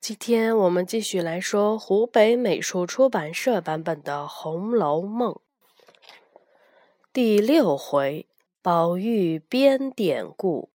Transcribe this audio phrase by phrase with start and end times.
[0.00, 5.34] 今天我们继续来说湖北美术出版社版本的《红楼梦》
[7.12, 8.26] 第六回：
[8.62, 10.70] 宝玉编典故。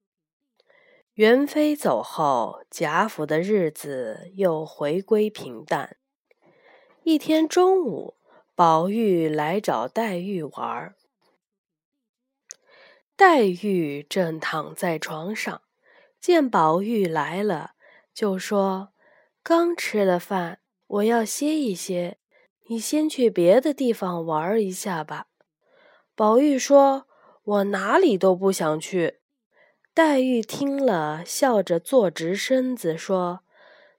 [1.15, 5.97] 元妃走后，贾府的日子又回归平淡。
[7.01, 8.17] 一天中午，
[8.53, 10.95] 宝玉来找黛玉玩儿。
[13.15, 15.63] 黛玉正躺在床上，
[16.21, 17.71] 见宝玉来了，
[18.13, 18.89] 就说
[19.47, 22.17] ：“刚吃了饭，我要歇一歇，
[22.67, 25.27] 你先去别的地方玩一下吧。”
[26.17, 27.05] 宝玉说
[27.45, 29.19] ：“我哪里都不想去。”
[29.93, 33.41] 黛玉听了，笑着坐直身子说：“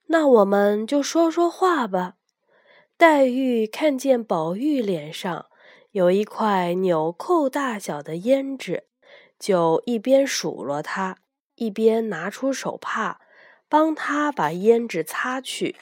[0.08, 2.16] 那我们就说说话吧。”
[2.98, 5.46] 黛玉看见宝玉脸上
[5.92, 8.88] 有一块纽扣大小的胭脂。
[9.38, 11.18] 就一边数落他，
[11.54, 13.20] 一边拿出手帕，
[13.68, 15.76] 帮他把胭脂擦去。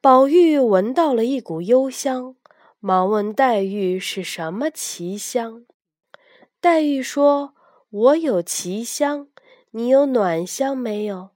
[0.00, 2.34] 宝玉闻到了一股幽香，
[2.80, 5.64] 忙问黛玉是什么奇香。
[6.60, 7.54] 黛玉说
[7.90, 9.28] ：“我有奇香，
[9.72, 11.30] 你有暖香没有？”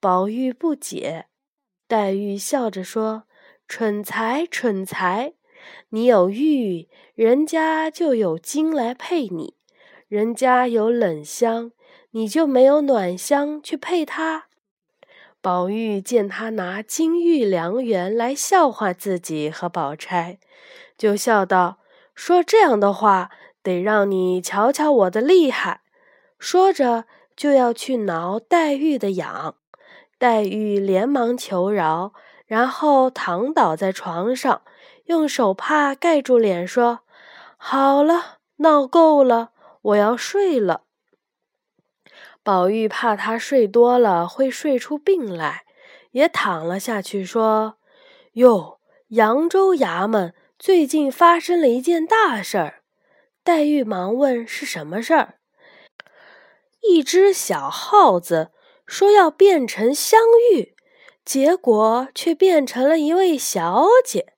[0.00, 1.26] 宝玉不解，
[1.86, 3.24] 黛玉笑着说
[3.68, 5.34] ：“蠢材，蠢材！
[5.90, 9.54] 你有玉，人家就有金来配你。”
[10.08, 11.72] 人家有冷香，
[12.10, 14.48] 你就没有暖香去配他。
[15.42, 20.38] 宝玉见他拿金玉良缘来笑话自己和宝钗，
[20.96, 21.78] 就笑道
[22.14, 25.80] ：“说这样的话，得让你瞧瞧我的厉害。”
[26.38, 29.56] 说着就要去挠黛玉的痒，
[30.16, 32.12] 黛玉连忙求饶，
[32.46, 34.62] 然后躺倒在床上，
[35.06, 37.00] 用手帕盖住脸，说
[37.58, 39.50] ：“好了，闹够了。”
[39.82, 40.82] 我要睡了。
[42.44, 45.64] 宝玉怕他睡多了会睡出病来，
[46.10, 47.76] 也躺了下去，说
[48.34, 52.82] ：“哟，扬州衙门最近发生了一件大事儿。”
[53.44, 55.34] 黛玉忙问：“是什么事儿？”
[56.82, 58.50] 一只小耗子
[58.86, 60.20] 说要变成香
[60.52, 60.74] 玉，
[61.24, 64.32] 结果却变成了一位小姐，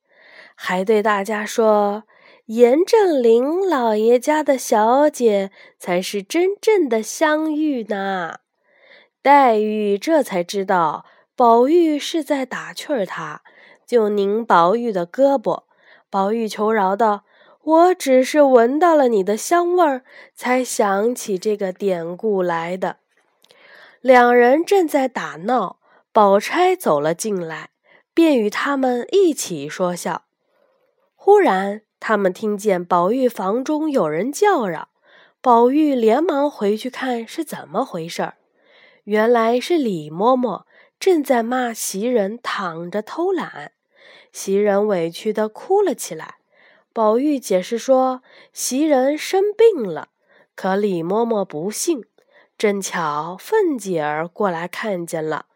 [0.55, 2.05] 还对大家说。
[2.47, 8.41] 严正林老爷家的小姐才是真正的香玉呢。
[9.23, 13.41] 黛玉这才知道宝玉是在打趣儿，她
[13.87, 15.63] 就拧宝玉的胳膊。
[16.11, 17.25] 宝玉求饶道
[17.65, 22.99] ：“我只是闻到了你的香味儿，才想起这个典故来的。”
[24.03, 25.79] 两人正在打闹，
[26.13, 27.71] 宝钗走了进来，
[28.13, 30.25] 便与他们一起说笑。
[31.15, 31.81] 忽然。
[32.07, 34.89] 他们听见宝玉房中有人叫嚷，
[35.41, 38.35] 宝玉连忙回去看是怎么回事儿。
[39.05, 40.65] 原来是李嬷嬷
[41.01, 43.73] 正在骂袭人躺着偷懒，
[44.33, 46.35] 袭人委屈的哭了起来。
[46.93, 48.21] 宝玉解释说，
[48.53, 50.09] 袭人生病了，
[50.55, 52.05] 可李嬷嬷不信，
[52.59, 55.47] 正巧凤姐儿过来看见了，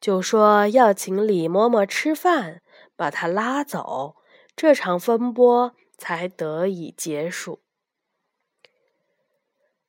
[0.00, 2.62] 就说要请李嬷嬷吃饭，
[2.96, 4.16] 把她拉走，
[4.56, 5.74] 这场风波。
[5.98, 7.60] 才得以结束。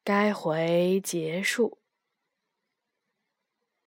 [0.04, 1.79] 该回结束。